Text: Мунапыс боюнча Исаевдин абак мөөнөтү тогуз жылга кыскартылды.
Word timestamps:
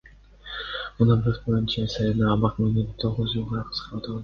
Мунапыс 0.97 1.37
боюнча 1.43 1.85
Исаевдин 1.89 2.33
абак 2.33 2.59
мөөнөтү 2.65 2.99
тогуз 3.07 3.37
жылга 3.39 3.65
кыскартылды. 3.71 4.19